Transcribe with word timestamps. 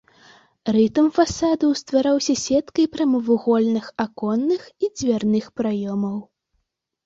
Рытм 0.75 1.07
фасадаў 1.17 1.71
ствараўся 1.81 2.33
сеткай 2.45 2.85
прамавугольных 2.97 3.85
аконных 4.07 4.61
і 4.87 4.93
дзвярных 4.97 5.45
праёмаў. 5.63 6.17